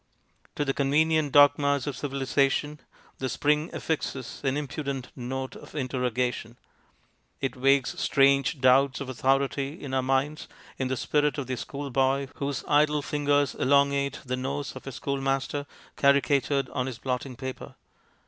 [0.55, 2.79] To the convenient dogmas of civi lization
[3.19, 6.57] the spring affixes an impudent note UNCOMFORTABLE SPRING 201 of interrogation;
[7.39, 10.47] it wakes strange doubts of authority in our minds
[10.79, 15.67] in the spirit of the schoolboy whose idle fingers elongate the nose of his schoolmaster,
[15.95, 17.75] caricatured on his blotting paper.